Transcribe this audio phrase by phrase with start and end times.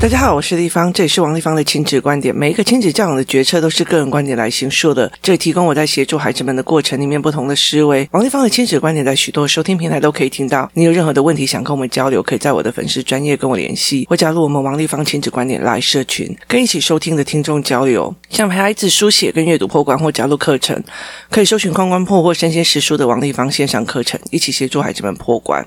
[0.00, 2.34] 大家好，我是丽芳，这里是王立芳的亲子观点。
[2.34, 8.08] 每一个亲子教养的决策都是个人观点来行述的，这里提供我在协助孩子们的过程里面不同的思维。
[8.12, 10.70] 王立芳的亲子观点在许多收听平台都可以听到。
[10.72, 18.16] 你有任何的问题想跟我们交流，可以在我的粉丝专业跟我联系，或加入我们王立芳亲子观点 LINE 社群，跟一起收听的听众交流。
[18.30, 20.82] 想陪孩子书写跟阅读破关或加入课程，
[21.30, 25.62] 可以搜寻“关关破”或“身先识书”的王立芳线上课程，一起协助孩子们破关。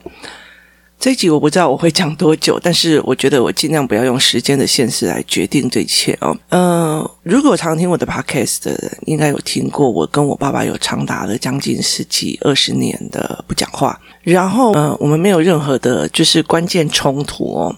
[1.03, 6.33] 这一集我不知道我会讲多久，但是我觉得我尽量不要用时间的限制来决定这一切哦。
[6.47, 17.75] 嗯、如果常听我的 podcast 的人，应该有听过我跟我爸爸有长达了将近十几二十年的不讲话，然后嗯、呃，我们没有任何的就是关键冲突哦。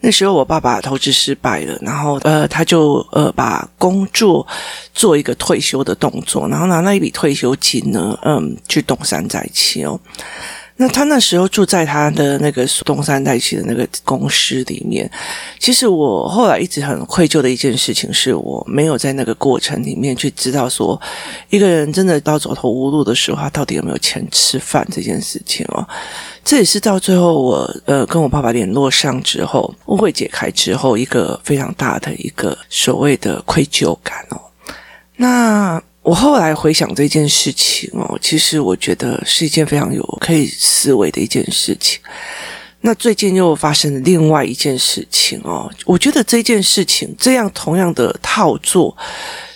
[0.00, 4.44] 那时候我爸爸投资失败了，然后呃，他就呃把工作
[4.92, 10.00] 做一个退休的动作，然后拿那一笔退休金呢，嗯，去东山再起哦。
[10.78, 15.10] 那他那时候住在他的那个东山再起的那个公司里面。
[15.58, 21.00] 其实我后来一直很愧疚的一件事情，是我没有在那个过程里面去知道说，
[21.48, 25.86] 一个人真的到走投无路的时候，他到底有没有钱吃饭这件事情哦。
[26.44, 34.40] 这也是到最后我呃跟我爸爸联络上之后，误会解开之后，一个非常大的一个所谓的愧疚感哦。
[35.16, 35.82] 那。
[36.06, 42.00] 我后来回想这件事情哦，其实我觉得是一件非常有可以思维的一件事情。
[42.80, 48.96] 那最近又发生了另外一件事情哦，我觉得这件事情这样同样的套作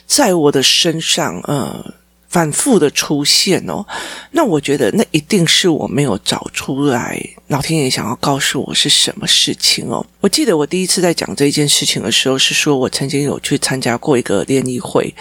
[0.06, 1.94] 在我的身上，呃。
[2.30, 3.84] 反复的出现哦，
[4.30, 10.06] 那我觉得那一定是我没有找出来，老天爷想要告诉我是什么事情哦。
[10.20, 15.12] 我记得我第一次在讲这件事情的时候，是说我曾经有去参加过一个联谊会，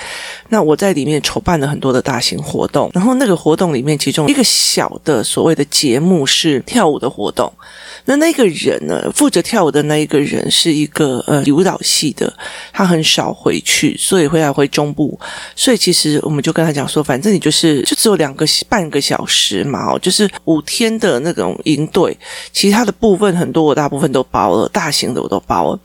[0.49, 7.51] 那我在里面筹办了很多的大型活动，然后那个活动里面，其中一个小的所谓的节目是跳舞的活动。
[8.09, 12.33] 那那个人呢，负责跳舞的那一个人是一个呃舞蹈系的，
[12.73, 15.19] 他很少回去，所以会来回中部，
[15.55, 22.17] 所以其实我们就跟他讲说，反正你就是就只有两个半个小时嘛，哦，就是五天的那种营队，
[22.51, 25.79] 其他的部分很多我大部分都包了，大型的我都包了。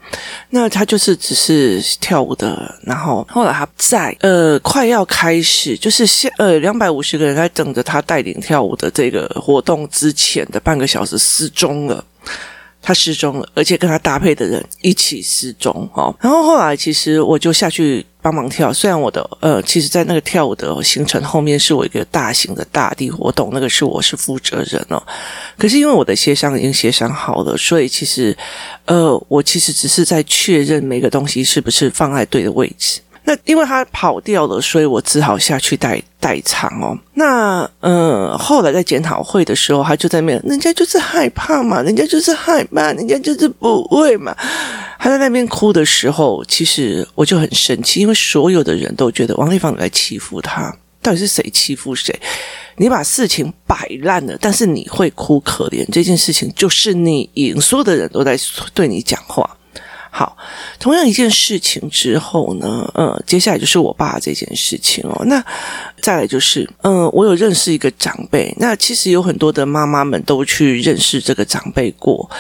[0.48, 12.02] 那他就是只是跳舞的，然后后来他在呃快要开始，就是现呃两百五十个人在等着他带领跳舞的这个活动之前的半个小时失踪了。
[12.84, 16.14] 他失踪了，而且跟他搭配的人一起失踪哦。
[16.20, 18.70] 然后后来，其实我就下去帮忙跳。
[18.70, 25.02] 虽然我的呃，其实，在那个跳舞的行程后面是我一个大型的大地活动，那个是我是负责人哦。
[25.56, 28.36] 可是因为我的协商已经协商好了，所以其实
[28.84, 33.00] 呃，我其实只是在确认每个东西是不是放在对的位置。
[33.26, 36.96] 那因为他跑掉了，所以我只好下去带带场哦。
[37.14, 44.36] 那呃，后来在检讨会的时候，他就在那边，人家就是害怕嘛，人家就是害怕，人家就是不会嘛。
[44.98, 50.74] 他在那边哭的时候，其实我就很生气，因为所有的人都觉得王丽芳在欺负他。
[51.00, 52.18] 到底是谁欺负谁？
[52.76, 58.38] 你把事情摆烂了，但是你会哭可怜，这件事情就是你赢，所有的人都在
[58.72, 59.48] 对你讲话。
[60.16, 60.36] 好，
[60.78, 65.24] 同样一件事情之后呢，呃，接下来就是我爸这件事情哦。
[65.24, 65.44] 那
[66.00, 72.30] 再来就是，嗯、我有认识一个长辈，那其实有很多的妈妈们都去认识这个长辈过。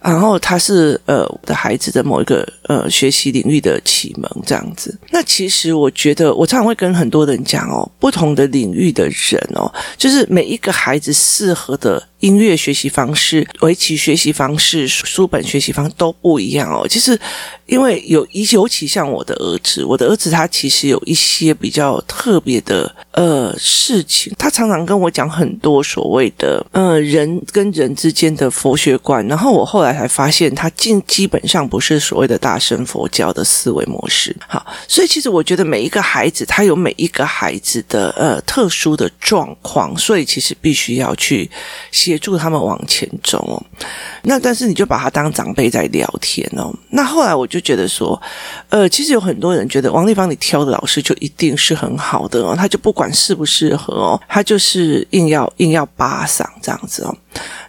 [0.00, 4.96] 然后他是呃我的孩子的某一个呃学习领域的启蒙这样子。
[5.10, 16.86] 那其实我觉得我常常会跟很多人讲哦，不同的领域的人哦，就是每一个孩子适合的音乐学习方式、围棋学习方式、书本学习方都不一样哦。
[16.88, 17.18] 其实
[17.66, 29.98] 因为有一尤其像我的儿子，我的儿子他其实有一些比较特别的呃事情，他常常跟我讲很多所谓的呃人跟人之间的佛学观，然后我后来。
[29.98, 34.36] 才发现，他基基本上不是所谓的大乘佛教的思维模式。
[34.46, 41.50] 好，所以其实我觉得每一个孩子，他有每一个孩子的呃特殊的状况，所以其实必须要去
[42.08, 43.62] 协助他们往前走哦。
[44.22, 46.74] 那但是你就把他当长辈在聊天哦。
[46.88, 48.20] 那后来我就觉得说，
[48.70, 57.14] 呃，其实有很多人觉得王丽芳你挑的老师就一定是很好的哦，他就不管适不适合哦，他就是硬要硬要扒上这样子哦。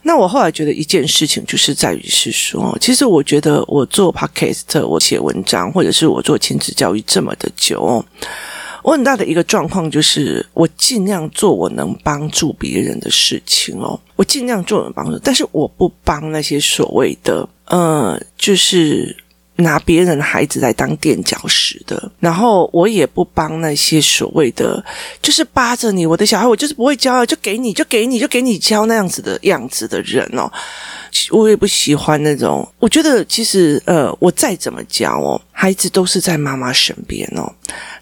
[0.03, 8.03] 那我后来觉得一件事情就是在于是说，其实我觉得我做 podcast，我写文章，或者是我做亲子教育这么的久，
[8.83, 19.15] 我很大的一个状况就是我尽量做我能帮助别人的事情哦，我尽量做能帮助，但是我不帮那些所谓的，呃，就是。
[19.59, 24.83] 拿别人的孩子来当垫脚石的，然后我也不帮那些所谓的
[25.21, 30.51] 就是扒着你，我的小孩我就是不会教，就给你就给你就给你教那样子的样子的人哦。
[31.31, 37.51] 我也不喜欢那种，我觉得其实呃，我再怎么教哦，孩子都是在妈妈身边哦。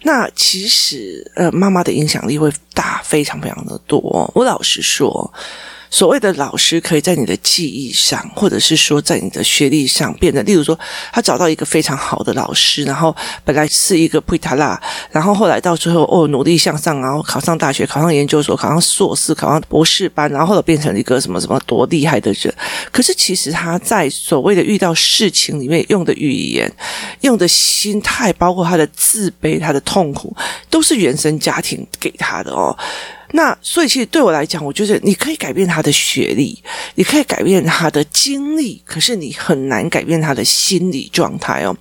[0.04, 4.31] 那其实呃，妈妈的影响力会大，非常非常的多。
[4.36, 5.33] 我老实说。
[5.97, 10.79] 所谓的老师可以在你的记忆上，或者是说在你的学历上变得，例如说
[11.11, 14.79] 他找到一个非常好的老师，然后本来是一个普塔拉，
[15.09, 22.53] 然后后来到最后哦努力向上，然后考上大学，考上研究所，考上硕士，考上博士班，然后后来变成一个什么什么多厉害的人。
[22.91, 26.71] 可是其实他在所谓的遇到事情里面用的语言、
[27.21, 30.38] 用的心态，包括他的自卑、他的痛苦，
[30.69, 32.77] 都是原生家庭给他的哦。
[33.31, 36.62] 那所以，其实对我来讲，我觉得你可以改变他的学历，
[36.95, 41.75] 你可以改变他的经历，可是你很难改变他的心理状态哦。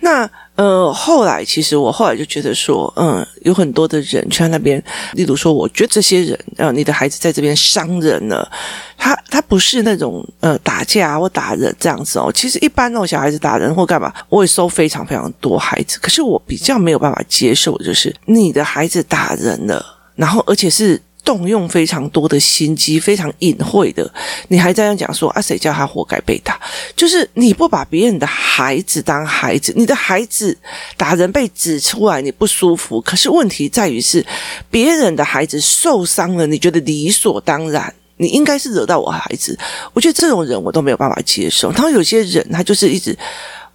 [0.00, 4.80] 那呃，后来其实我后来就觉得说，嗯，有很多的人去那边，
[5.14, 8.48] 例如说，我觉得这些人，呃，你的孩子在这边伤人了，
[8.96, 12.30] 他他不是那种呃打架或打人这样子哦。
[12.32, 19.84] 其实一般那种小孩子打人或干嘛，我也收非常非常多孩子，可是我比较没有办法接受，就是你的孩子打人了。
[20.16, 24.08] 然后，而且是动用非常多的心机，非常隐晦的，
[24.48, 25.40] 你还这样讲说啊？
[25.40, 26.60] 谁叫他活该被打？
[26.94, 30.56] 就是你不把别人的孩子当孩子，你的孩子
[30.96, 33.00] 打人被指出来，你不舒服。
[33.00, 34.24] 可是问题在于是，
[34.70, 39.58] 别人的孩子受伤了，你觉得理所当然，你应该是惹到我孩子。
[39.94, 41.72] 我觉得这种人我都没有办法接受。
[41.72, 43.16] 然后有些人他就是一直。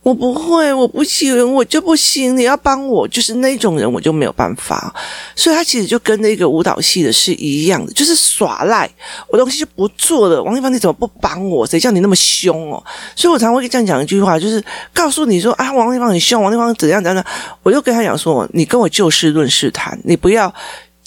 [0.02, 2.36] 我不会，我不行，我就不行。
[2.36, 4.94] 你要帮我，就是那种人，我就没有办法。
[5.36, 8.90] 所以他其实就跟那个舞蹈系的是一样的，就是耍赖，
[9.28, 10.42] 我东西就不做了。
[10.42, 11.68] 王丽芳，你怎么不帮我？
[11.68, 12.82] 谁叫你那么凶哦？
[13.16, 14.64] 所以我常会这样讲一句话，就是
[14.94, 17.26] 告诉你说啊，王丽芳很凶，王丽芳怎样怎样。
[17.62, 20.54] 我就跟他讲说，你跟我就事论事谈，你不要。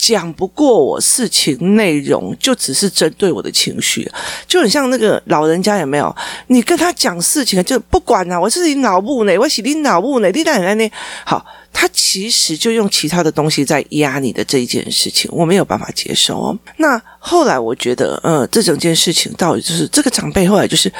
[0.04, 4.10] 讲不过我事情内容，就只是针对我的情绪，
[4.48, 6.16] 就很像那个老人家有没有？
[6.48, 10.90] 你跟他讲事情，就不管啊，我是你脑部呢，我是你脑部呢，你在哪呢？
[11.24, 16.58] 好，他其实就用其他的东西在压你的这一件事情，我没有办法接受哦。
[16.78, 20.92] 那后来我觉得，嗯，这整件事情到底就是这个长辈后来就是。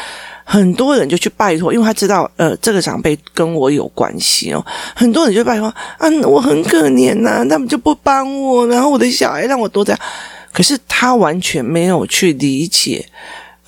[0.45, 4.65] 很多人就去拜托，因为他知道，呃，这个长辈跟我有关系哦。
[4.95, 10.01] 很多人就拜托啊，我很可怜呐、他们就不帮我，然后我的小孩让我多这样。
[10.53, 13.07] 可是他完全没有去理解。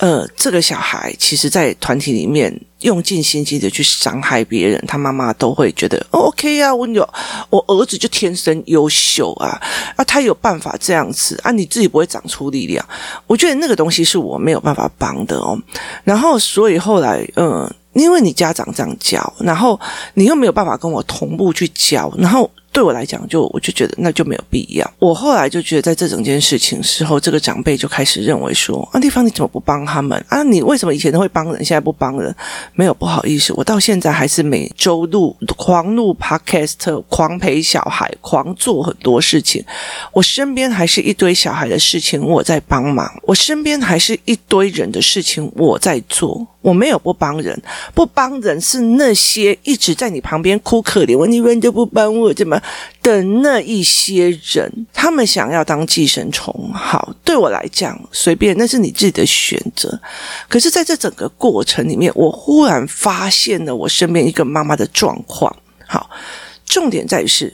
[0.04, 7.08] 呃，这个小孩其实，在团体里面用尽心机的去伤害别人，他妈妈都会觉得、哦、OK 啊，我有
[7.48, 9.58] 我儿子就天生优秀啊，
[9.96, 12.86] 啊，他有办法这样子啊，你自己不会长出力量。
[13.26, 15.58] 我觉得那个东西是我没有办法帮的哦。
[16.04, 19.80] 然后，所以后来，嗯、因为你家长这样教，然后
[20.12, 22.50] 你又没有办法跟我同步去教，然后。
[22.74, 24.92] 对我来讲，就我就觉得那就没有必要。
[24.98, 30.42] 我后来就觉得，在这整件事情时候，这个长辈就开始认为说：“啊，丽芳你怎么不帮他们啊？
[30.42, 32.34] 你为什么以前都会帮人，现在不帮人？”
[32.74, 39.64] 没有不好意思，我到现在还是每周录狂录 Podcast，狂陪小孩，狂做很多事情。
[40.12, 46.44] 我身边还是一堆小孩的事情我在帮忙，我身边还是一堆人的事情我在做。
[46.60, 47.62] 我没有不帮人，
[47.94, 52.58] 不帮人是那些一直在你旁边哭可怜，我你们就不帮我怎么
[53.02, 56.70] 的那一些人，他们想要当寄生虫。
[56.72, 60.00] 好，对我来讲随便，那是你自己的选择。
[60.48, 65.54] 可是，在这整个过程里面，我忽然发现了我身边一个妈妈的状况。
[65.86, 66.08] 好，
[66.64, 67.52] 重点在于是。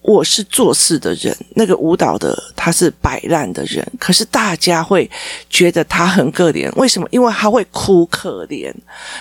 [0.00, 5.10] 我是做事的人，那个舞蹈的他是摆烂的人，可是大家会
[5.50, 7.06] 觉得他很可怜，为什么？
[7.10, 8.72] 因为他会哭可怜，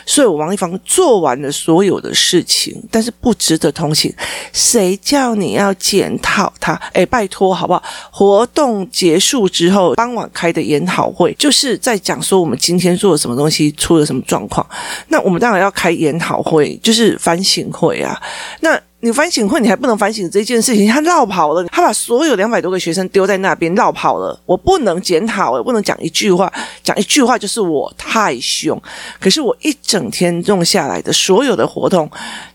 [0.05, 4.13] 所以王一芳做完了所有的事情，但是不值得同情。
[4.53, 6.79] 谁叫你要检讨他？
[6.93, 7.83] 诶，拜托好不好？
[8.11, 14.65] 活动结束之后，傍晚开的研讨会，就是在讲说我们今天做了什么东西，出了什么状况。
[15.09, 18.17] 那我们当然要开研讨会，就是反省会啊。
[18.61, 18.79] 那。
[18.99, 20.87] 你反省会，你还不能反省这件事情。
[20.87, 24.39] 他绕跑了，他把所有两百多个学生丢在那边绕跑了。
[24.45, 26.51] 我不能检讨，我不能讲一句话，
[26.81, 28.81] 讲一句话就是我太凶。
[29.19, 32.09] 可是我一整天弄下来的所有的活动。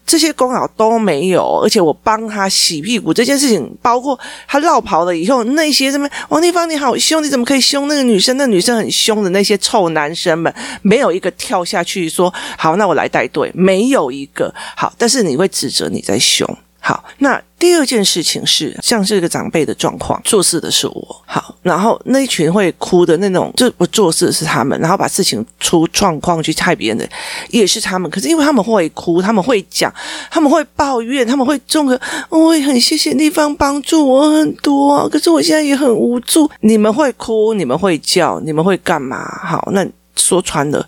[0.04, 8.36] 这些功劳都没有，而且我帮他洗屁股这件事情，包括他落跑了以后，那些什么王丽芳你好凶，你怎么可以凶那个女生？
[8.36, 14.92] 那女生很凶的那些臭男生们，没有一个跳下去说好，那我来带队，没有一个好。
[14.98, 16.46] 但是你会指责你在凶，
[16.84, 21.22] 好，那第二件事情是，像这个长辈的状况，做事的是我。
[21.24, 27.08] 好，然后那一群会哭的那种，就不做事的是他们，然后把事情出状况去害别人的
[27.50, 28.10] 也是他们。
[28.10, 29.94] 可是因为他们会哭，他们会讲，
[30.28, 31.98] 他们会抱怨，他们会综合。
[32.28, 36.50] 我也很谢谢地方帮助我很多，可是我现在也很无助。
[36.62, 39.24] 你们会哭，你们会叫，你们会干嘛？
[39.46, 39.86] 好，那
[40.16, 40.84] 说穿了。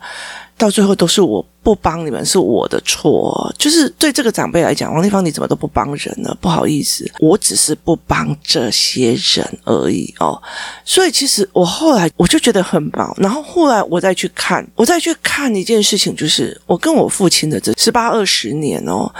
[0.56, 3.52] 到最后都是我不帮你们，是我的错。
[3.58, 6.36] 就是对这个长辈来讲，王丽芳你怎么都不帮人呢？
[6.40, 10.40] 不好意思，我只是不帮这些人而已哦。
[10.84, 19.10] 所以其实我后来我就觉得很忙，然后后来我再去看，我再去看一件事情，就是我跟我父亲的这十八二十年哦。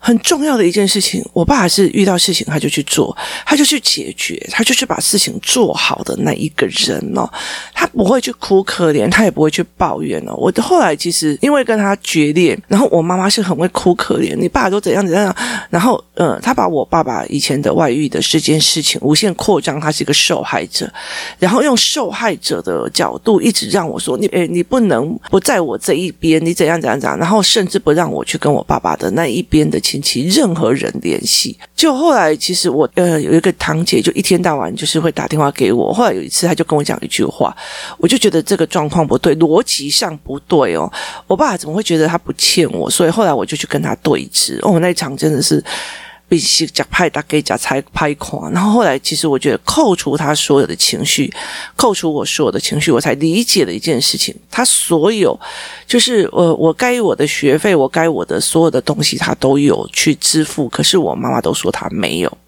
[0.00, 3.14] 很重要的一件事情，我爸是遇到事情他就去做，
[3.44, 7.28] 他就去解决，他就去把事情做好的那一个人哦，
[7.78, 10.34] 他不会去哭可怜，他也不会去抱怨哦。
[10.36, 15.34] 我的后来其实因为跟他决裂，然后我妈妈是很会哭可怜，你爸都怎样怎样，
[15.70, 20.88] 然后呃，他把我爸爸以前的外遇的这件事情无限扩张，他是一个受害者，
[21.38, 29.78] 然后用受害者的角度一直让我说你诶，你不能不在我这一边，你怎样怎样怎样，然后甚至不让我去跟我爸爸的那一边的。
[29.88, 35.92] 亲戚任何人联系，就后来其实我呃有一个堂姐，就一天到晚就是会打电话给我。
[35.94, 37.56] 后来有一次，她就跟我讲一句话，
[37.98, 40.90] 我就觉得这个状况不对，逻辑上不对哦。
[41.26, 42.90] 我爸怎么会觉得他不欠我？
[42.90, 44.58] 所以后来我就去跟他对峙。
[44.62, 45.64] 哦，那一场真的是。
[46.30, 51.32] 比起讲派打给讲才拍垮，然后后来其实我觉得扣除他所有的情绪，
[51.74, 54.34] 扣除我所有的情绪，我才理解了一件事情。
[54.50, 55.34] 他所有
[55.86, 60.68] 就是呃，我该我的学费，我该我的所有的东西，他都有去支付。
[60.68, 62.38] 可是我妈妈都说他没有，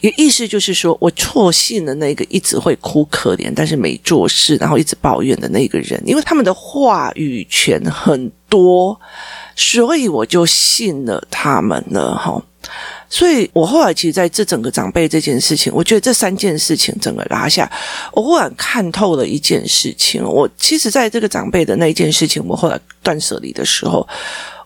[0.00, 8.98] 也意思就是说我错信了那个一直会哭可怜，但是没做事，然后一直抱怨的那个人，因为他们的话语权很多，
[9.54, 12.42] 所以我就信了他们了，哈。
[13.08, 17.70] 所以我后来其实在这整个长辈这件事情，我觉得这三件事情整个拉下，
[18.12, 20.22] 我忽然看透了一件事情。
[20.22, 24.06] 我其实在这个长辈的那一件事情，我后来断舍离的时候。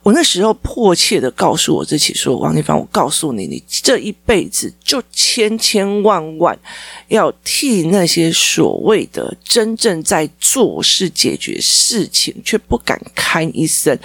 [0.04, 6.56] 我那时候迫切的告诉我自己说：“王丽芳，我告诉你，你这一辈子就千千万万
[7.08, 13.98] 要替那些所谓的真正在做事、解决事情却不敢开一声、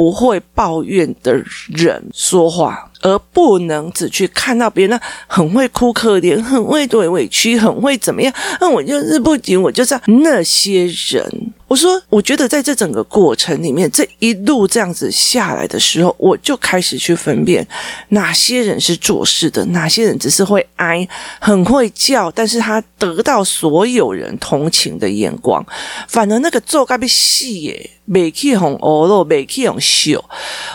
[0.00, 1.30] 不会抱怨的
[1.68, 8.32] 人说话，而不能只去看到别人很会哭可怜、很会对委屈、很会怎么样。
[8.62, 11.22] 那我就是不仅我就是那些人。”
[11.68, 17.64] 我说，我觉得在这整个过程里面，这一路这样子下来的时候，我就开始去分辨
[18.08, 21.06] 哪些人是做事的，哪些人只是会哀，
[21.38, 25.64] 很会叫，但是他得到所有人同情的眼光，
[26.08, 27.90] 反而那个做该被戏耶。
[28.12, 30.20] 每气红欧罗，每气红秀，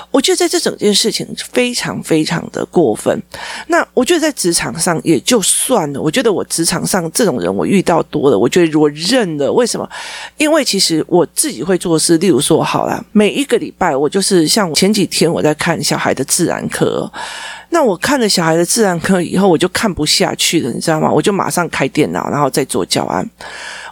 [0.09, 3.21] 我觉得在这整件事情非常非常的过分。
[3.67, 9.51] 那我觉得在职场上也就算了，我觉得我职场上这种人我遇到多了，我觉得我认了。
[9.51, 9.85] 为什么？
[10.37, 17.11] 因为其实我自己会做事，例如说，好了，每一个礼拜我就是像前几天我在看小孩的自然课。
[17.75, 21.11] 那我看了小孩的自然课以后，我就看不下去了，你知道吗？
[21.11, 23.29] 我就马上开电脑，然后再做教案。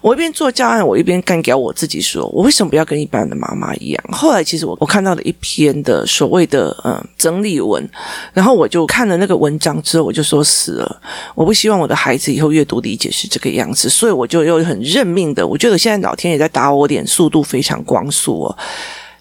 [0.02, 4.04] 我一边做教案，我一边干掉我自己说，说我为什么不要跟一般的妈妈一样？
[4.10, 7.86] 后来其实我我看到了一篇的所谓的嗯整理文，
[8.32, 11.02] 然后我就看了那个文章之后，我就说死了，
[11.36, 18.58] 我不希望我的孩子以后阅读理解是这个样子，所以我就又很认命的，我觉得现在老天也在打我脸，速度非常光速哦。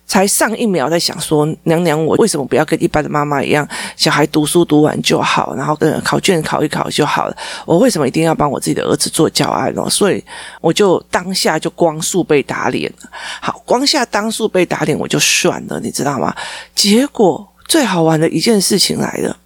[0.07, 3.67] 才上一秒在想说，娘娘，我为什么不要跟一般的妈妈一样，
[3.97, 7.37] 小孩读书读完就好，然后呃考卷考一考就好了。
[7.65, 9.89] 我为什么一定要帮我自己的儿子做教案呢？
[9.89, 10.23] 所以
[10.61, 13.09] 我就当下就光速被打脸了。
[13.41, 16.35] 好，光下当速被打脸，我就算了，你知道吗？
[16.75, 19.37] 结果最好玩的一件事情来了。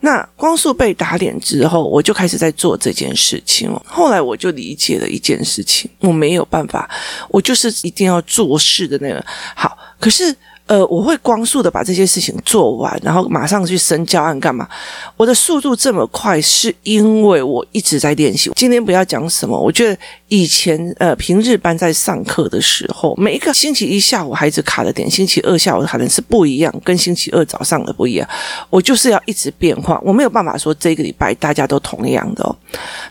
[0.00, 3.74] 那光速被打脸之后，我就开始在做这件事情。
[3.86, 6.86] 后来我就理解了一件事情，我没有办法，
[7.30, 9.24] 我就是一定要做事的那个。
[9.54, 9.74] 好，
[10.04, 10.36] 可是。
[10.66, 14.66] 呃，我会光速的把这些事情做完，然后马上去升教案干嘛？
[15.14, 18.50] 我的速度这么快，是因为我一直在练习。
[18.56, 19.94] 今天不要讲什么，我觉得
[20.28, 28.26] 以前呃平日班在上课的时候，每一个星期一下午孩子卡的点，星期二下午卡的是不一样，跟星期二早上的不一样。
[28.70, 32.56] 我就是要一直变化，我没有办法说这个礼拜大家都同样的哦。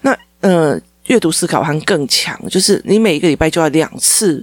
[0.01, 0.81] 那呃。
[1.07, 4.41] 阅读思考还更强，就是你每一个礼拜就要两次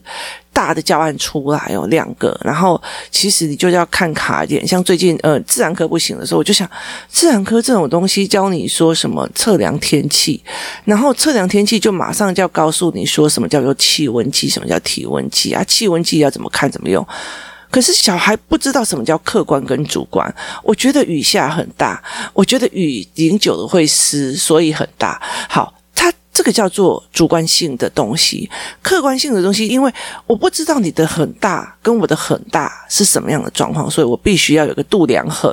[0.60, 2.38] 大的教案出来哦，两个。
[2.44, 6.70] 然后其实你就要看卡点，像最近呃自然科不行的时候，我就想
[7.08, 10.42] 自然科这种东西教你说什么测量天气，
[10.84, 15.64] 然后测量天气就马上就要告诉你说什么叫做气温计，什么叫体温计啊？
[15.64, 17.06] 气温计要怎么看怎么用？
[17.70, 20.34] 可是小孩不知道什么叫客观跟主观。
[20.62, 22.02] 我觉得雨下很大，
[22.34, 25.18] 我觉得雨淋久了会湿，所以很大。
[25.48, 25.72] 好。
[26.32, 28.48] 这个叫做主观性的东西，
[28.80, 29.92] 客观性的东西，因为
[30.26, 35.52] 我不知道你的很大跟我的很大是什么样的状况，所以我必须要有个度量衡。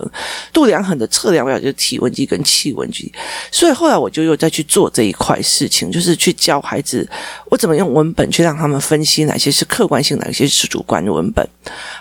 [0.54, 3.12] 度量衡的测量表就是体温计跟气温计。
[3.52, 7.08] 所以后来我就又再去做这一块事情，就是去教孩子
[7.46, 11.46] 我怎么用文本去让他们分析哪些是客观性，哪些是主观的文本。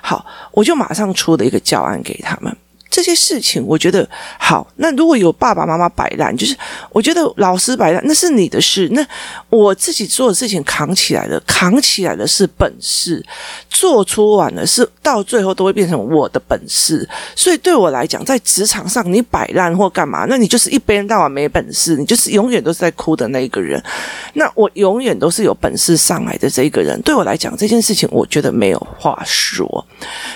[0.03, 2.55] 好，我就马上出了一个教案给他们。
[2.97, 4.67] 这些事情我觉得好。
[4.77, 6.57] 那如果有爸爸妈妈摆烂，就是
[6.91, 8.89] 我觉得老师摆烂，那是你的事。
[8.93, 9.07] 那
[9.51, 13.23] 我自己做的事情扛起来了，扛起来的是本事，
[13.69, 17.07] 做出完了是到最后都会变成我的本事。
[17.35, 23.79] 所以对我来讲，在职场上你摆烂或干嘛，那你就是一边到晚没本事，你就是永远都是在哭的那一个人。
[24.33, 26.99] 那我永远都是有本事上来的这一个人。
[27.03, 29.87] 对我来讲，这件事情我觉得没有话说。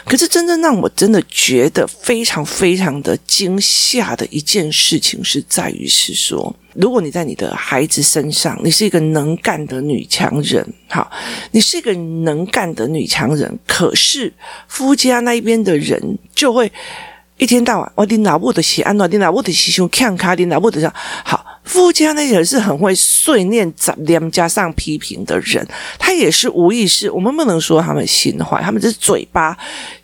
[0.05, 2.45] 可是真正让我真的觉得非常。
[2.51, 11.11] 非常的惊吓的一件事情是在于是说，如果你在你的孩子身上，你是一个能干的女强人，好，
[11.53, 14.31] 你是一个能干的女强人，可是
[14.69, 16.71] 夫家那一边的人就会
[17.39, 20.93] 一天到晚，我的脑部的血安暖，你脑部的血胸看卡，你脑部的
[21.25, 21.47] 好。
[21.63, 25.65] 夫家那些人是很会碎念、杂念加上批评的人，
[25.99, 27.09] 他也是无意识。
[27.11, 29.57] 我们不能说他们心坏，他们这嘴巴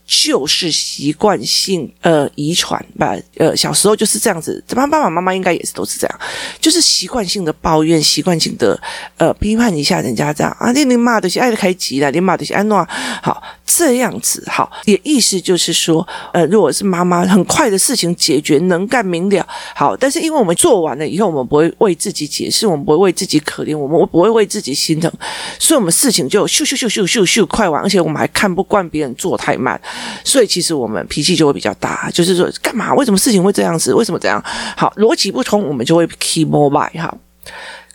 [0.07, 4.63] 就是习惯性呃遗传吧，呃小时候就是这样子。
[4.67, 6.21] 怎么爸爸妈妈应该也是都是这样，
[6.61, 8.81] 就是习惯性的抱怨，习惯性的
[9.17, 12.87] 呃批判一下人家这样啊，你你骂的是爱的开急了，你骂的是安诺
[13.23, 25.13] 好这样子好，也意思就是说，呃，如果是妈妈很快的事情解决，能干明了好，但是因为我们做完了以后，我们不会为自己解释，我们不会为自己可怜，我们不会为自己心疼，
[25.59, 29.79] 所以我们事情就咻咻咻咻咻咻快完，而且我们还看不惯别人做太慢，
[30.23, 32.95] 所以其实我们脾气就会比较大，就是说干嘛？
[32.95, 33.93] 为什么事情会这样子？
[33.93, 34.43] 为什么这样？
[34.77, 37.13] 好，逻辑不通，我们就会 keep mobile 哈，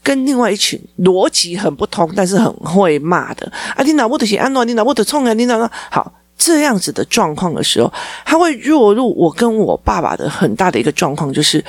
[0.04, 6.12] 跟另外一群逻辑很不通，但是很会骂的啊，你脑部的是安诺，你脑部的冲啊，你脑好。
[6.44, 7.94] 这样子的状况的时候，
[8.26, 11.64] 他会落入我跟我爸爸的很大的一个状况，就是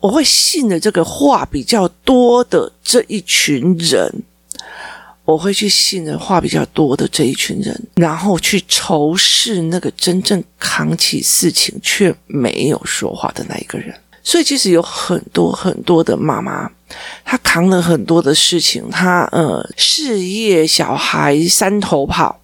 [0.00, 4.22] 我会信了这个话比较多的这一群人，
[5.24, 13.98] 我会去信了话比较多的这一群人，然后去仇视那个真正扛起事情却没有说话的那一个人。
[14.22, 16.70] 所以其实有很多很多的妈妈，
[17.24, 22.40] 他扛了很多的事情，他呃事业、小孩三头跑。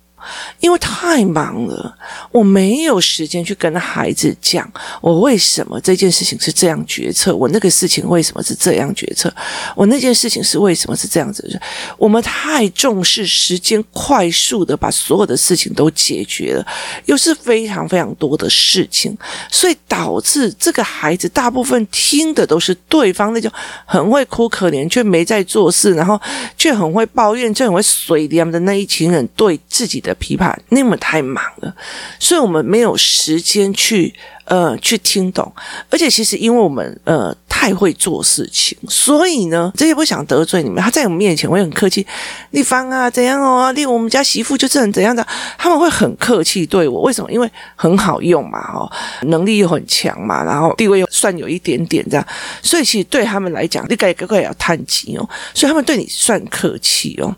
[0.60, 1.96] 因为太忙了，
[2.30, 9.32] 我没有时间去跟孩子讲我为什么这件事情是这样决策，我那个事情为什么是这样决策，
[9.76, 11.60] 我那件事情是为什么是这样子。
[11.98, 16.66] 我们太重视时间，快速的把所有的事情都解决了，
[17.04, 19.16] 又是非常非常多的事情，
[19.50, 23.52] 所以导致这个孩子大部分听的都是对方那种
[23.84, 26.18] 很会哭可怜却没在做事，然后
[26.56, 30.13] 却很会抱怨，却很会水凉的那一群人对自己的。
[30.14, 31.74] 琵琶，那么太忙了，
[32.18, 34.14] 所以我们没有时间去
[34.44, 35.52] 呃去听懂，
[35.90, 37.34] 而且其实因为我们呃。
[37.56, 40.82] 太会做事情，所以呢，这也不想得罪你们。
[40.82, 42.04] 他在我们面前会很客气，
[42.50, 43.72] 丽芳啊，怎样哦？
[43.72, 45.24] 丽，我们家媳妇就是很怎样的，
[45.56, 47.00] 他们会很客气对我。
[47.02, 47.30] 为什么？
[47.30, 48.90] 因为很好用嘛，哦，
[49.28, 52.26] 能力又很强嘛，然后地位又算有一点点这样，
[52.60, 55.26] 所以其实对他们来讲，你该乖乖要叹气哦。
[55.54, 57.34] 所以他们对你算客气哦。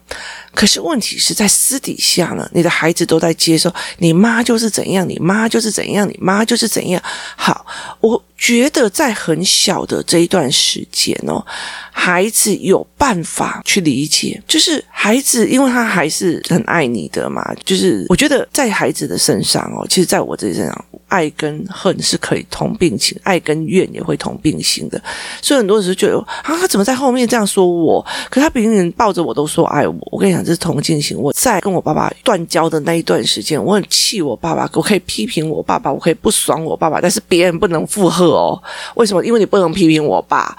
[0.55, 6.96] 可是问题是在私底下呢，你的孩子都在接受，你妈就是怎样，你妈就是怎样，你妈就是怎样。
[7.37, 7.67] 好，
[8.01, 8.23] 我。
[8.39, 11.43] 觉得在很小的这一段时间哦，
[11.91, 17.43] 孩子有办法去理解，就是孩子，因为他还是很爱你的嘛。
[17.65, 20.85] 就是我觉得在孩子的身上哦，其实在我自己身上，
[21.17, 25.01] 爱跟恨是可以同病情，爱跟怨也会同病情的。
[25.41, 28.05] 所以很多时候觉得啊，他怎么在后面这样说我？
[28.29, 29.97] 可他别人抱着我都说爱我。
[30.13, 31.19] 我跟你讲，这是同进行。
[31.19, 38.27] 我在跟我爸爸断交的那一段时间，我很气我爸爸，我可以批评我爸爸，我可以不爽我爸爸，但是别人不能附和。
[38.27, 38.63] 哦，
[38.97, 39.25] 为什么？
[39.25, 40.55] 因为你不能批评我爸，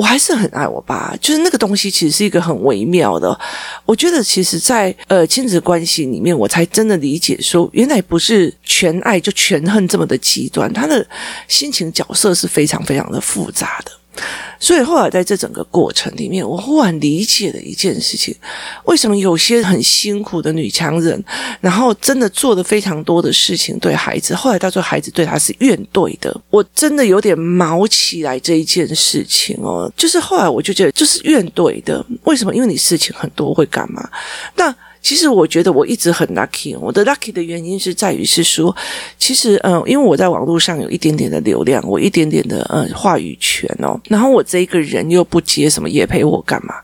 [0.00, 1.14] 我还是很爱我爸。
[1.20, 3.38] 就是那个东西，其实是一个很微妙的。
[3.84, 11.06] 我觉得，其实在，呃亲子关系里面，我才真的理解说，原来不是全爱就全恨这么的极端，他的
[11.46, 13.92] 心情角色是非常非常的复杂的。
[14.58, 18.34] 所以后来在这整个过程里面，我忽然理解了一件事情：
[18.84, 21.22] 为什么有些很辛苦的女强人，
[21.60, 26.38] 然后真的做的非常多的事情对孩子，后来到最后孩子对她是怨怼的。
[26.50, 32.04] 我真的有点毛起来这一件事情哦，就是后来我就觉得就是怨怼的。
[32.24, 32.54] 为什么？
[32.54, 34.08] 因为你事情很多会干嘛？
[34.56, 34.74] 那。
[35.02, 38.74] 其实我觉得我一直很 lucky，我的 lucky 的原因是在于是说，
[39.18, 46.74] 其实嗯、因为我在网络上有一点点的流量，我一点点的嗯话语权哦，然后我这一个人又不接什么业配我干嘛，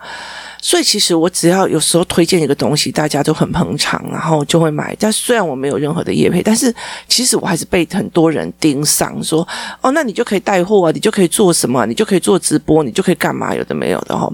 [0.63, 4.97] 所以其实我只要有时候推荐一个东西，大家都很捧场，然后就会买。
[4.99, 6.75] 但虽然我没有任何的业配，但是
[7.07, 9.47] 其实我还是被很多人盯上，说
[9.83, 14.33] 哦，那你就可以带货啊，你就可以做什么，你就可以做直播，你就可以干嘛，有的没有的哈、哦。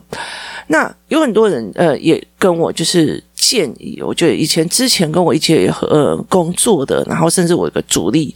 [0.68, 3.22] 那有很多人呃也跟我就是。
[3.52, 8.34] 建议，我觉得以前之前跟我一起呃工作的，然后甚至我有个主力，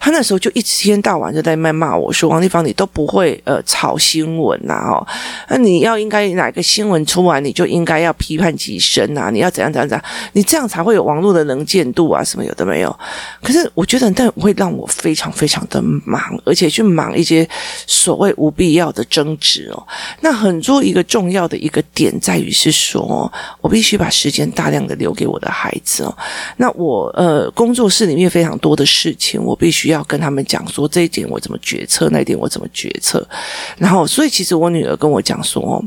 [0.00, 5.06] 他那时候就一天到晚就在那骂我说：“王丽芳，你都不会呃炒新闻呐，哦，
[5.50, 12.98] 那你要应该哪个新闻出来，你就应该要批判几声啊，你要怎样怎样怎样，你这样才会有网络的能见度啊，什么有的没有。
[13.42, 17.46] 可是我觉得，但会让我非常非常的忙，而且去忙一些
[17.86, 19.86] 所谓无必要的争执哦。
[20.22, 24.50] 那很多一个重要的一个点在于是说，我必须把时间。
[24.54, 26.16] 大量的留给我的孩子哦，
[26.56, 33.26] 那我呃工作室里面非常多的事情，我必须要跟他们讲说这一点我怎么决策，那一点我怎么决策。
[33.76, 35.82] 然后，所以其实我女儿跟我讲说，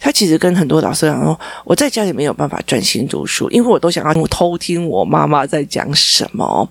[0.00, 6.68] 她其实跟很多老师讲说，我在家里没有办法专心读书，因为我都想要偷听我妈妈在讲什么。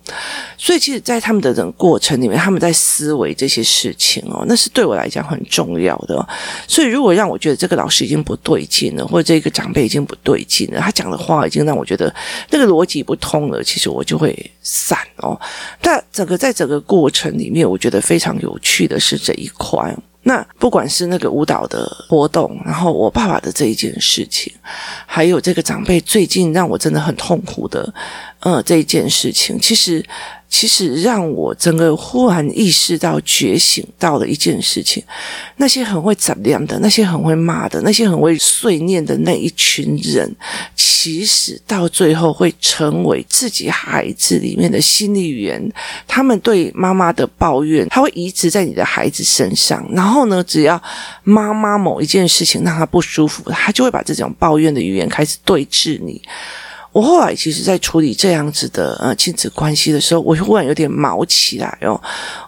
[0.57, 6.25] 所以，其实，在他们的整个过程里面，他们在思维这些事情哦，那是对我来讲很重要的。
[6.67, 12.13] 所以，如果让我觉得这个老师已经不对劲了，或者这个长辈已经不对劲了，他讲的话已经让我觉得
[12.51, 15.35] 那个逻辑不通了，其实我就会散哦。
[15.81, 19.91] 那整个在整个过程里面，我觉得非常有趣的是这一块。
[20.27, 24.51] 那不管是那个舞蹈的活动，然后我爸爸的这一件事情，
[25.05, 27.93] 还有这个长辈最近让我真的很痛苦的，
[28.45, 30.05] 呃，这一件事情，其实。
[30.47, 35.03] 其实让我整个忽然意识到、觉醒到了一件事情：
[35.57, 40.33] 那些很会怎样的、那些很会骂的、那些很会碎念的那一群人，
[40.73, 45.61] 其实到最后会成为自己孩子里面的心理语言。
[46.07, 49.85] 他们对妈妈的抱怨，他会移植在你的孩子身上。
[49.91, 50.81] 然后呢，只要
[51.23, 56.21] 妈妈某一件事情让他不舒服，他就会把这种抱怨的语言开始对峙你。
[56.95, 62.01] 我后来其实，在处理这样子的呃亲子关系的时候，我忽然有点毛起来哦。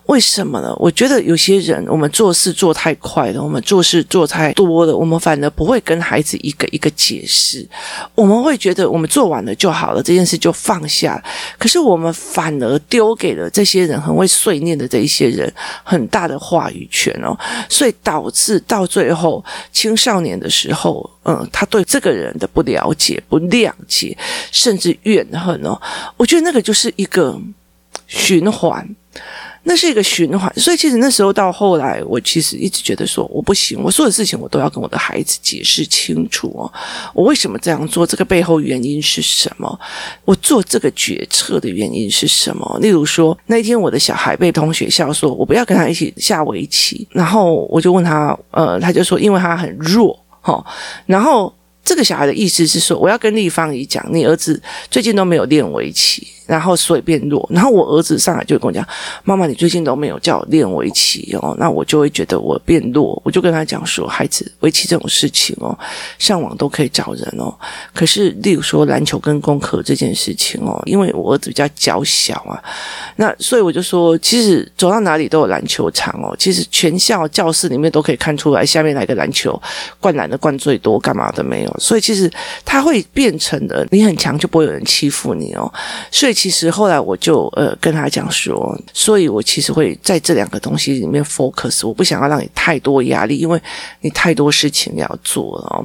[0.06, 0.74] 为什么呢？
[0.78, 7.68] 我觉得有些人，我们做事做太快了，我们做事做太多了，我们反而不会跟孩子一个一个解释，
[8.16, 11.22] 我们会觉得我们做完了就好了，这件事就放下。
[11.60, 24.18] 可是我们反而丢给了这些人很会碎念的这一些人很大的话语权哦，所以导致到最后青少年的时候，嗯，他对这个人的不了解、不谅解，
[24.52, 25.80] 甚至怨恨哦，
[26.18, 27.40] 我觉得那个就是一个
[28.08, 28.88] 循环。
[29.70, 36.72] 那是一个循环，所以其实那时候到后来，我其实一直觉得说我不行，我所有的事情我都要跟我的孩子解释清楚哦。
[37.14, 38.08] 我为什么这样做？
[38.08, 39.78] 这个背后原因是什么？
[40.24, 42.80] 我做这个决策的原因是什么？
[42.82, 50.66] 例如说，那一天我的小孩被同学校说，我不要跟他一起下围棋，然后我就问他，呃，他就说因为他很弱，哈，
[51.06, 51.54] 然后
[51.88, 56.28] 这个小孩的意思是说，我要跟立方姨讲，你儿子最近都没有练围棋。
[56.48, 58.88] 然后所以变弱，然后我儿子上来就跟我讲
[59.26, 65.78] ：“妈妈，你最近都没有叫我练围棋哦。”那我就会觉得我变弱，我就跟他讲说：“孩子，围棋这种事情哦，
[66.18, 67.54] 上网都可以找人哦。
[67.94, 72.64] 可是，例如说篮球跟功课这件事情哦，因为我儿子比较娇小啊，
[73.18, 76.34] 那所以我就说，其实走到哪里都有篮球场哦。
[76.40, 79.62] 其实全校教室里面都可以看出来，下面哪个篮球
[80.00, 81.76] 灌篮的灌最多，干嘛的没有。
[81.78, 82.32] 所以其实
[82.64, 85.70] 他会变成的，你很强就不会有人欺负你哦。
[86.10, 86.37] 所以。
[86.38, 93.60] 其实后来我就呃跟他讲说，所以我其实会在这两个东西里面 focus，我不想要让你太多压力，因为
[94.02, 95.76] 你太多事情要做了哦。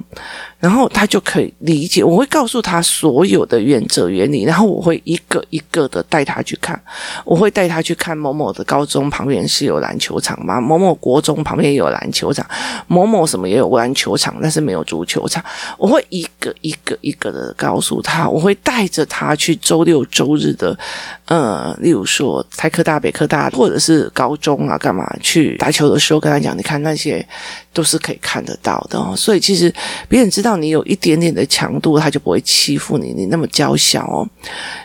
[0.62, 6.81] 然后他就可以理解，我会告诉他所有的原则原理，然后我会一个一个的带他去看，
[7.25, 10.61] 我会带他去看某某的高中旁边是有篮球场吗？
[10.61, 12.46] 某某国中旁边也有篮球场，
[12.87, 15.44] 某某什么也有篮球场，但是没有足球场。
[15.77, 20.79] 我会一个一个一个的告诉他，我会带着他去周六周日的，
[21.27, 27.27] 呃，例如说台科大、北科大，或者是高中啊，干嘛去打球的时候，跟他讲，你看那些。
[27.72, 29.72] 都是可以看得到的哦，所以其实
[30.08, 34.28] 别人知道你有一点点的强度，他就不会欺负你，你那么娇小哦。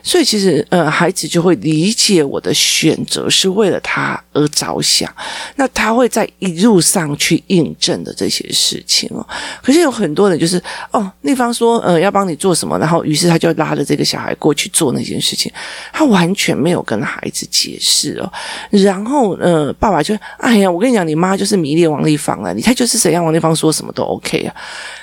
[0.02, 5.14] 所以其实呃，孩子就会理解我的选择是为了他而着想，
[5.58, 9.28] 那他会在一路上去印证的这些事情哦。
[9.62, 15.52] 可是有很多人就是哦，那方说呃要帮你做什么，然后于是他就拉着这个小孩过去做那件事情，
[15.92, 18.32] 他完全没有跟孩子解释哦。
[18.72, 22.77] 然后呃，爸爸就哎呀，我跟你讲，你妈就是迷恋王丽芳了，你太。
[22.78, 24.54] 就是怎样，王丽芳说什么都 OK 啊。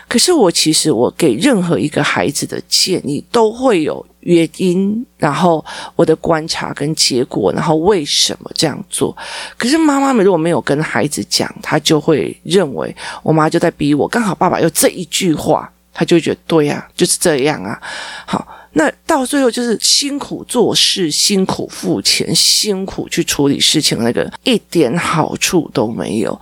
[0.07, 5.65] 可是我其实我给任何一个孩子的建议都会有原因，然后
[5.97, 9.17] 我的观察跟结果，然后为什么这样做。
[9.59, 14.07] 可是妈妈们如果没有跟孩子讲，他就会认为我妈就在逼我。
[14.07, 17.81] 刚好爸爸有这一句话，他就觉得对呀，就是这样啊。
[18.25, 18.47] 好。
[18.77, 26.39] 那到最后就是辛苦做事，辛苦付钱，辛苦去处理事情，那个一点好处都没有。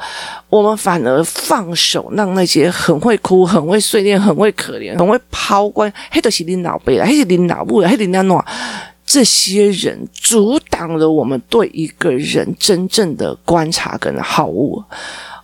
[0.49, 8.43] 我们反而放手，让那些很会哭、很会碎念、很会可怜、很会抛光，黑的是领导辈了，黑是领导部了，黑领导诺，
[9.05, 14.83] 这些人阻挡了我们对一个人真正的观察跟好恶。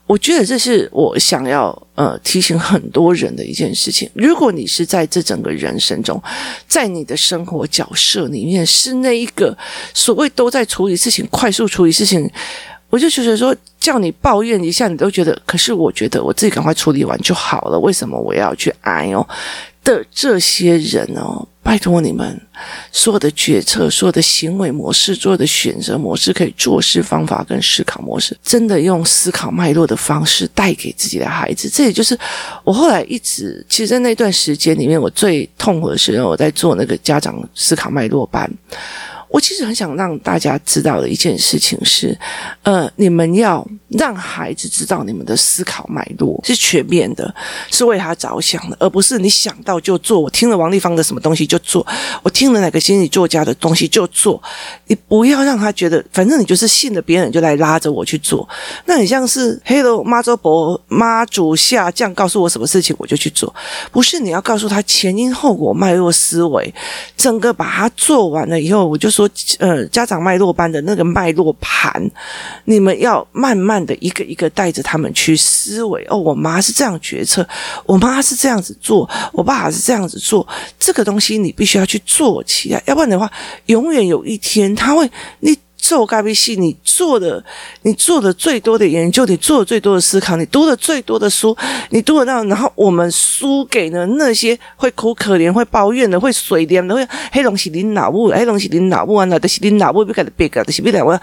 [0.09, 4.09] 我觉得这是我想要呃提醒很多人的一件事情。
[4.15, 6.21] 如果你是在这整个人生中，
[6.67, 9.57] 在你的生活角色里面是那一个
[9.93, 12.29] 所谓都在处理事情、快速处理事情，
[12.89, 15.39] 我就觉得说叫你抱怨一下，你都觉得。
[15.45, 19.29] 可是我觉得我自己赶快处理完就好了，为什么我要去挨哦？
[19.85, 22.41] 的这些人哦，拜托你们，
[22.91, 31.69] 所有的决策、所有的行为模式、所有的选择模式，可以做事方法跟思考模式，真的用思考脉络的方式带给自己的孩子。
[31.69, 32.19] 这也就是
[32.65, 38.51] 我后来一直，其实在那段时间里面，我最痛苦的时候，我在做那个家长思考脉络班。
[39.31, 42.19] 我其实很想让大家知道的一件事情是，
[42.63, 47.33] 呃，你们要让孩子知道你们的思考脉络是全面的，
[47.71, 50.19] 是为他着想的，而不是你想到就做。
[50.19, 51.87] 我听了王丽芳的什么东西就做，
[52.23, 54.43] 我听了哪个心理作家的东西就做。
[54.87, 58.49] 你不要让他觉得，反正你就是信了别人就来拉着我去做。
[58.87, 63.55] 那很像是 Hello 妈祖伯妈祖下降告诉我什么事情我就去做，
[63.93, 66.73] 不是你要告诉他前因后果脉络思维，
[67.15, 69.11] 整个把它做完了以后，我就。
[69.19, 69.29] 说
[69.59, 72.09] 呃，家长脉络班的那个脉络盘，
[72.67, 76.07] 你们要慢慢的一个一个带着他们去思维。
[76.09, 77.45] 哦，我妈是这样决策，
[77.85, 80.47] 我妈是这样子做，我爸是这样子做。
[80.79, 83.29] 这个东西你必须要去做起来，要不然的话，
[83.67, 85.59] 永远有一天他会你。
[85.97, 87.43] 做咖啡系，你做的，
[87.83, 91.57] 你做的最多的研究，你做的最多的思考，你读的最多的书，
[91.91, 101.21] 你读的到，然后我们输给了那些会哭可怜、会抱怨的、会水电的、会黑龙是领脑部，黑龙是领脑部啊，那都是领脑部，别个的别个的是别个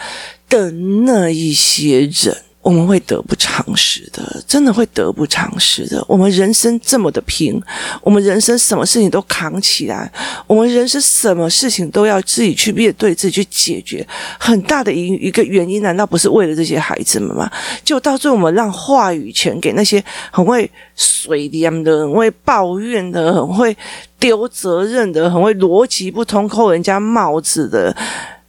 [0.49, 2.44] 的那一些人。
[2.65, 6.03] 我们会得不偿失的，真的会得不偿失的。
[6.07, 7.61] 我们人生这么的拼，
[8.01, 10.11] 我们人生什么事情都扛起来，
[10.47, 14.03] 我们人生什么事情都要自己去面对，自己去解决。
[14.39, 17.47] 很大的一一个原因，难道不是为了这些孩子们吗？
[17.83, 23.77] 就到最后，我们让话语权给那些很会水的、很会抱怨的、很会
[24.19, 27.95] 丢责任的、很会逻辑不通、扣人家帽子的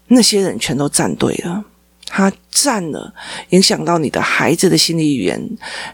[0.09, 1.62] 那些人，全都站队了。
[2.07, 3.12] 他占了，
[3.51, 5.40] 影响到你的孩子的心理语言，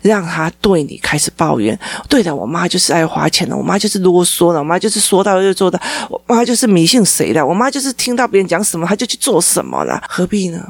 [0.02, 1.78] 让他对你开始抱怨。
[2.08, 10.62] 对的，我妈就是爱花钱的，我妈就是啰嗦的，我妈就是说到就做到，我妈就是迷信谁的，我妈就是听到别人讲什么，她就去做什么了，何必呢？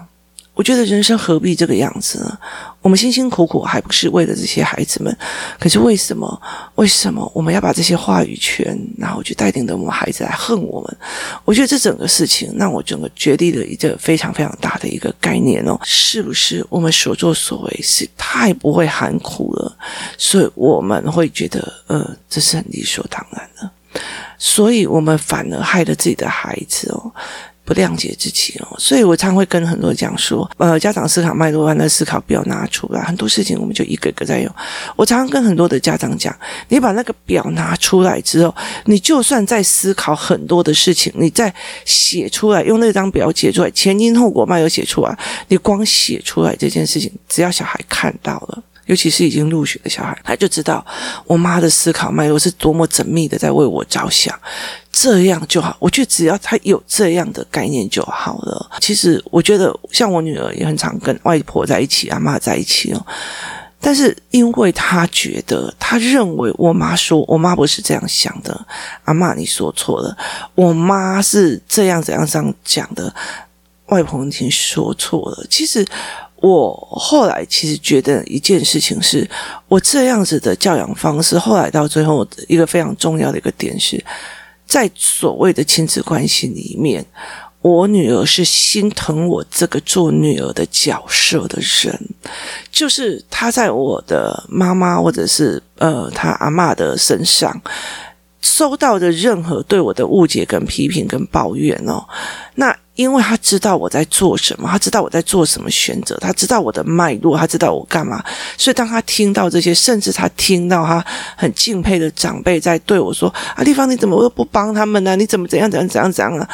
[0.54, 2.38] 我觉得人生何必这个样子呢？
[2.82, 5.16] 我们辛辛苦苦还不是为了这些孩子们？
[5.58, 6.40] 可是为什么？
[6.74, 10.96] 为什么我们要把这些话语权，然后去带领着我们孩子来恨我们？
[11.46, 19.74] 我觉得这整个事情让我整个决定了一个非常非常大的一个概念哦，是不是我们所作所为是太不会含苦了？
[20.18, 23.70] 所以我们会觉得，呃，这是很理所当然的，
[24.38, 27.10] 所以我们反而害了自己的孩子哦。
[27.64, 34.52] 不谅解自己哦，所以我常会跟很多讲说，呃，家长思考脉络，那思考表拿出来，很多事情我们就一个个在用。
[34.96, 36.36] 我常常跟很多的家长讲，
[36.68, 38.54] 你把那个表拿出来之后，
[38.86, 45.16] 你就算在思考很多的事情，你再写出来，用那张表写出来，前因后果脉络写出来，
[45.48, 48.62] 你光写出来这件事情，只要小孩看到了。
[48.86, 50.84] 尤其是已经入学的小孩，他就知道
[51.24, 54.36] 我妈的思考脉络是多么缜密的，在为我着想，
[54.92, 55.74] 这样就好。
[55.80, 58.70] 我觉得只要他有这样的概念就好了。
[58.80, 63.06] 其实我觉得，像我女儿也很常跟外婆在一起，阿妈在一起哦。
[63.80, 68.66] 但是因为他觉得，他认为我妈说我妈不是这样想的，
[69.04, 70.16] 阿妈你说错了，
[70.54, 73.12] 我妈是这样怎样这样讲的，
[73.86, 75.46] 外婆你说错了。
[75.48, 75.84] 其实。
[76.42, 79.24] 我后来其实觉得一件事情是，
[79.68, 84.04] 我这样子的教养方式，后来到最后一个非常重要的一个点是，
[84.72, 87.04] 在所谓的亲子关系里面，
[87.60, 92.08] 我女儿是心疼我这个做女儿的角色的人，
[92.70, 97.60] 就是她在我的妈妈或者是呃她阿妈的身上
[98.40, 102.08] 收到的任何对我的误解跟批评跟抱怨哦，
[102.54, 102.74] 那。
[103.02, 108.24] 因为他知道我在做什么，他知道我在做什么选择，他知道我的脉络，他知道我干嘛。
[108.56, 111.04] 所以当他听到这些，甚至他听到他
[111.36, 115.14] 很敬佩的长辈在对我说：“啊，丽芳，你怎么又不帮他们呢？
[115.16, 116.48] 你怎么怎样怎样怎样怎样啊？”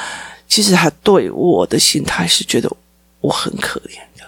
[0.48, 2.70] 其实他对我的心态是觉得
[3.20, 4.24] 我很可怜的，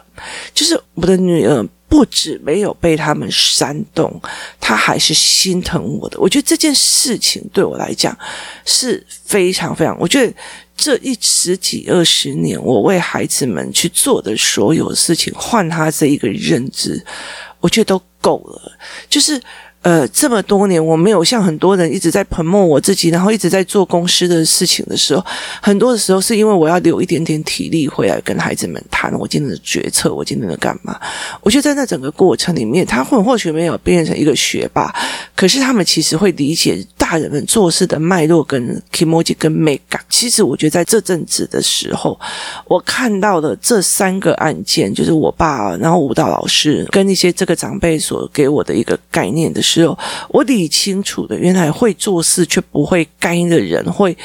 [0.54, 1.66] 就是我的女儿。
[1.90, 4.18] 不止没有被他们煽动，
[4.61, 6.18] 他还是心疼我的。
[6.20, 8.16] 我觉得这件事情对我来讲
[8.64, 10.33] 是非常非常，我觉得
[10.76, 17.05] 这一十几二十年，我为孩子们去做的所有事情，换他这一个认知，
[17.59, 18.72] 我觉得都够了。
[19.09, 19.42] 就是。
[19.82, 25.24] 呃，这么多年我没有像很多人一直在捧墨我自己，然后一直在做公司的事情的时候，
[25.62, 31.00] 很多的时候是因为我要留一点点体力回来跟孩子们谈我今天的决策，我今天的干嘛？
[31.40, 34.94] 我觉得在那整个过程里面，他或或许没有变成一个学霸，
[35.34, 36.86] 可是他们其实会理解
[37.16, 40.01] 人们做事的脉络跟 kimoji 跟 mega。
[40.09, 42.20] 其实我觉得在这阵子的时候，
[42.66, 49.61] 我看到的这三个案件，就是我爸，然后舞蹈老师跟一些这个长辈所给我的一个概念的。
[49.62, 49.96] 时候，
[50.31, 54.16] 我理清楚的，原来会做事却不会干的人，会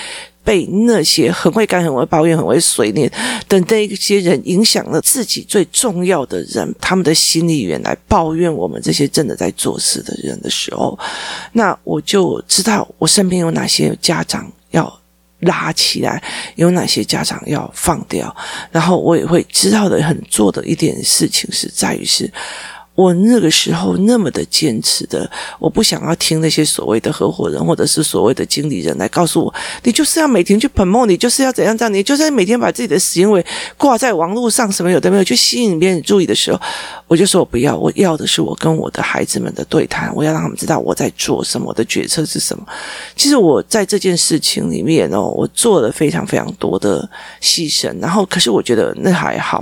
[0.45, 3.11] 被那些很会干、很会抱怨、很会碎念
[3.47, 10.97] 等的一些人影响了自己最重要的人，他们的心里原来抱怨我们这些真的在做事的人的时候，
[11.53, 15.01] 那我就知道我身边有哪些家长要
[15.39, 16.23] 拉起来，
[16.55, 18.33] 有哪些家长要放掉，
[18.71, 22.31] 然后我也会知道的很做的一点事情是在于是。
[22.95, 25.29] 我那个时候那么的坚持的，
[25.59, 29.53] 我不想要听那些所谓的合伙人或者是所谓的经理人来告诉我，
[29.83, 33.45] 你就是要每天去 promote，你就是要怎样这样，你就是要每天把自己的行为
[33.77, 36.61] 挂在网络上，什么有的没有，去吸引别人注意的时候，
[37.05, 42.65] 我就说我不要，我要的是我跟我的孩子们的对谈，我要让他们知道我在做什么，我的决策是什么。
[43.17, 47.07] 其实我在这件事情里面哦，我做了非常非常多的
[47.41, 49.61] 牺牲，然后可是我觉得那还好，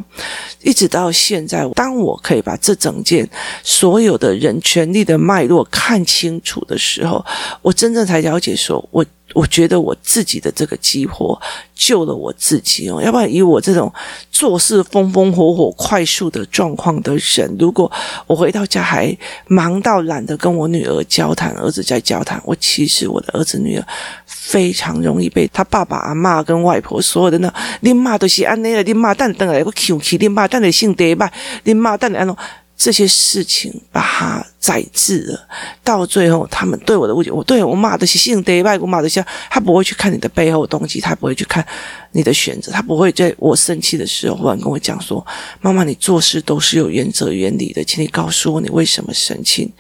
[0.62, 3.23] 一直到现在，当我可以把这整件。
[3.64, 7.24] 所有的人权力的脉络看清楚的时候，
[7.62, 9.06] 我真正才了解说，我。
[9.34, 11.42] 我觉得我自己的这个激活
[11.74, 13.92] 救了我自己哦，要不然以我这种
[14.32, 17.92] 做事风风火火、快速的状况的人，如果
[18.28, 23.88] 我回到家还忙到懒得跟我女儿交谈，儿子在交谈，我其实我的儿子女儿
[24.28, 31.32] 非常容易被他爸爸、阿嬷跟外婆所有的那，你妈都是安内了，你妈蛋等来我 Q 起，你妈蛋的性德吧，
[31.64, 32.28] 你妈蛋的安
[32.76, 35.48] 这些事情把他宰制了，
[35.84, 41.66] 到最后他们对我的误解，我对我骂的是性德外，我骂的像他不会去看你的背后动机，他不会去看
[42.12, 45.26] 你的选择，他不会在我生气的时候忽然跟我讲说
[45.62, 49.72] ：“妈妈，你做事都是有原则原理的，请你告诉我你为什么生气。”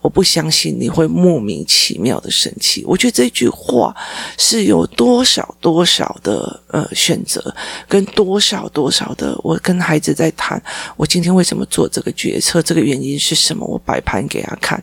[0.00, 2.84] 我不相信你会莫名其妙的生气。
[2.86, 3.94] 我觉得这句话
[4.38, 7.54] 是有多少多少的呃选择，
[7.88, 10.62] 跟多少多少的我跟孩子在谈，
[10.96, 12.62] 我今天为什么做这个决策。
[12.62, 13.66] 这个原因是什么？
[13.66, 14.82] 我摆盘给他看，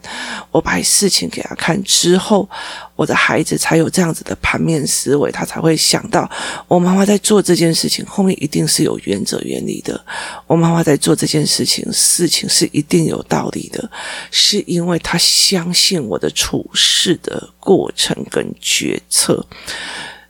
[0.51, 2.49] 我摆事情给他看之后，
[2.95, 6.29] 我的孩子才有这样子的盘面思维，他才会想到，
[6.67, 9.99] 我妈妈在做这件事情后面一定是有原则原理的。
[10.47, 13.89] 我妈妈在做这件事情，事情是一定有道理的，
[14.31, 19.45] 是因为他相信我的处事的过程跟决策。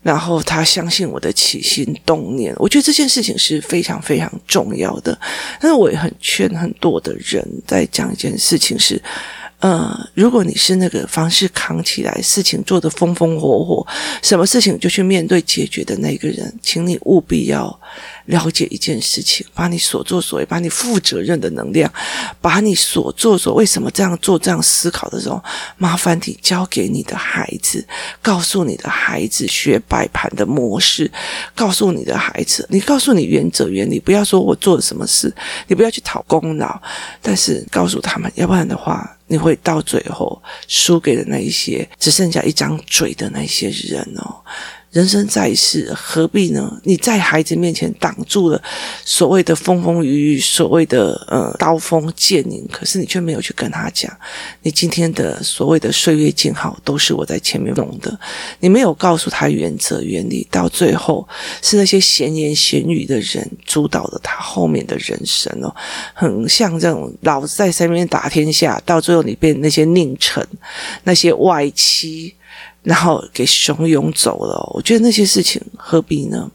[0.05, 5.19] 然后他相信我的起心动念，我觉得这件事情是非常非常重要的。
[5.59, 9.01] 但是我也很劝很多的人在讲一件事情是，
[9.61, 13.87] 呃，如果你是那个方式扛起来，事情做得风风火火，
[14.21, 17.79] 什么事情就去面对解决的那个人，请你务必要。
[18.25, 21.91] 了解一件事情，把你所作所为，把你负责任的能量，
[22.41, 25.43] 把你所作所为什么这样做、这样思考的时候，
[25.77, 27.85] 麻烦你交给你的孩子，
[28.21, 31.11] 告诉你的孩子学摆盘的模式，
[31.53, 35.33] 告诉你的孩子，你告诉你原则原理，不要说我做了什么事，
[35.67, 36.81] 你不要去讨功劳，
[37.21, 44.41] 但是告诉他们，要不然的话，你会到最后输给了那一些只剩下一张嘴的那些人哦。
[44.95, 46.79] 人生在世，何必呢？
[46.85, 48.63] 你在孩子面前挡住了
[49.03, 54.09] 所谓的风风雨雨，所谓的呃刀锋剑影，可是你却没有去跟他讲，
[54.61, 58.17] 你今天的所谓的岁月静好，都是我在前面弄的。
[58.61, 61.27] 你没有告诉他原则原理，到最后
[61.61, 65.75] 是那些闲言闲语的人主导了他后面的人生哦，
[66.13, 70.41] 很像这种老子在身边打天下，到最后你被那些佞臣、
[71.03, 72.33] 那些外戚。
[72.85, 76.49] 然后给怂恿走了，我觉得那些事情何必呢？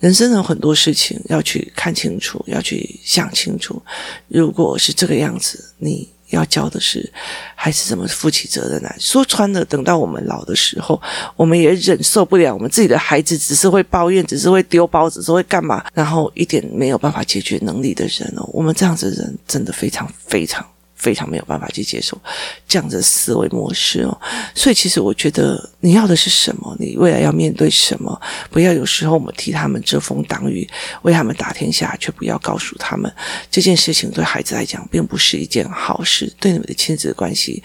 [0.00, 3.80] 人生有很多事情要去看清楚，要去想清楚。
[4.28, 7.12] 如果是这个样子，你要教的是
[7.54, 8.96] 孩子怎么负起责任来。
[8.98, 11.00] 说穿了，等到我们老的时候，
[11.36, 18.48] 我们也忍受不了我们自己的孩子只是会抱怨，只是会丢包，只是会干嘛，然后一点没有办法解决能力的人哦。
[18.52, 20.64] 我们这样子的人真的非常非常。
[20.98, 22.20] 非常没有办法去接受
[22.66, 24.20] 这样的思维模式哦，
[24.54, 26.76] 所以其实我觉得你要的是什么？
[26.78, 28.20] 你未来要面对什么？
[28.50, 30.68] 不要有时候我们替他们遮风挡雨，
[31.02, 33.10] 为他们打天下，却不要告诉他们
[33.50, 37.62] 这件事情对孩子来讲并不是一件好事，对你们的亲子关系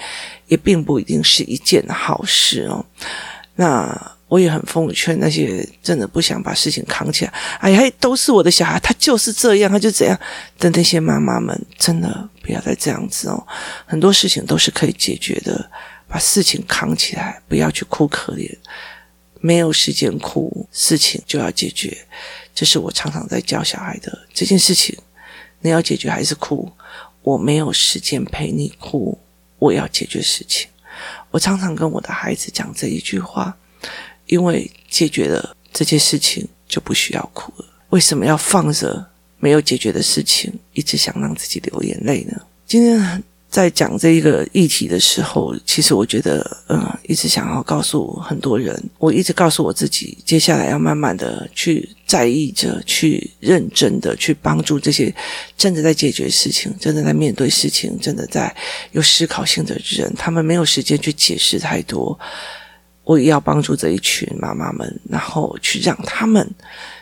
[0.47, 2.86] 也并不一定是一件好事哦。
[3.55, 4.13] 那。
[4.34, 10.19] 我也很奉劝那些真的不想把事情扛起来，哎呀，都是我的小孩，他就是这样，他就怎样
[10.57, 13.45] 的那些妈妈们，真的不要再这样子哦。
[13.86, 15.69] 很多事情都是可以解决的，
[16.07, 18.49] 把事情扛起来，不要去哭可怜，
[19.39, 21.95] 没有时间哭，事情就要解决。
[22.55, 24.97] 这是我常常在教小孩的这件事情，
[25.61, 26.71] 你要解决还是哭？
[27.21, 29.15] 我没有时间陪你哭，
[29.59, 30.67] 我要解决事情。
[31.29, 33.55] 我常常跟我的孩子讲这一句话。
[34.28, 37.65] 因为解决了这件事情，就不需要哭了。
[37.89, 39.05] 为什么要放着
[39.39, 42.41] 没有解决的事情，一直想让自己流眼泪呢？
[42.65, 55.13] 今天在讲这一个议题的时候，其实我觉得，嗯，一直想要告诉很多人，我一直告诉我自己，接下来要慢慢的去在意着，去认真的去帮助这些
[55.55, 58.55] 真的在解决事情、真的在面对事情、真的在
[58.91, 62.17] 有思考性的人，他们没有时间去解释太多。
[63.04, 66.49] 我也要帮助这一群妈妈们，然后去让他们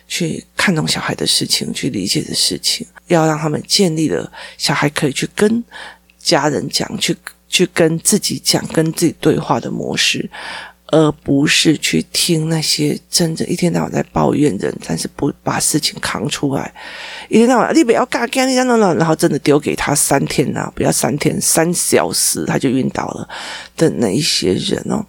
[0.07, 5.63] 去看懂小孩的事情，去理解的事情，要让他们建立了小孩可以去跟
[6.17, 7.15] 家人讲，去
[7.47, 10.27] 去跟自己讲，跟自己对话的模式，
[10.87, 16.73] 而不是去听那些真的，一天到晚在抱怨人，但是不把事情扛出来，
[17.29, 23.29] 一天到晚你不要干干，你这样那然后真的丢给他三天呐，不要三天，三小时他就晕倒了
[23.77, 25.05] 的那一些人哦。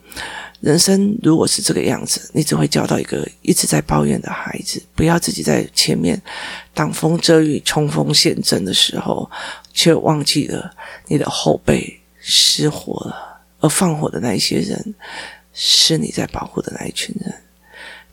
[0.62, 4.80] 人生如果是这个样子，你只会交到一个一直在抱怨的孩子。
[4.94, 6.20] 不要自己在前面
[6.72, 9.28] 挡风遮雨、冲锋陷阵的时候，
[9.74, 10.70] 却忘记了
[11.08, 14.94] 你的后背失火了，而放火的那一些人，
[15.52, 17.34] 是你在保护的那一群人。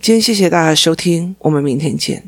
[0.02, 2.24] 今天谢谢大家收听，我们明天见。